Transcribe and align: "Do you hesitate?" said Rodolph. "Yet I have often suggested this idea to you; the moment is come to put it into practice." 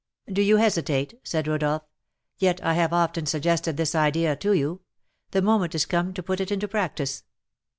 "Do 0.33 0.41
you 0.41 0.57
hesitate?" 0.57 1.19
said 1.23 1.47
Rodolph. 1.47 1.83
"Yet 2.39 2.59
I 2.63 2.73
have 2.73 2.91
often 2.91 3.27
suggested 3.27 3.77
this 3.77 3.93
idea 3.93 4.35
to 4.37 4.51
you; 4.51 4.81
the 5.29 5.43
moment 5.43 5.75
is 5.75 5.85
come 5.85 6.11
to 6.15 6.23
put 6.23 6.39
it 6.39 6.51
into 6.51 6.67
practice." 6.67 7.21